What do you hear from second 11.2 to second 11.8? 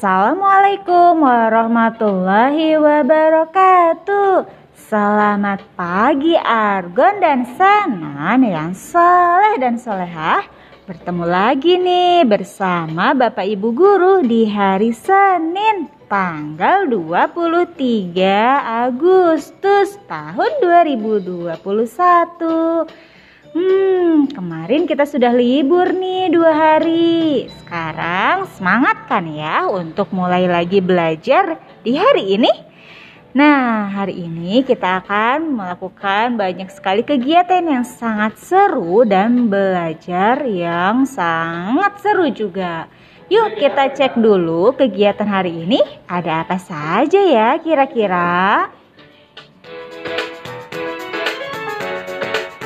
lagi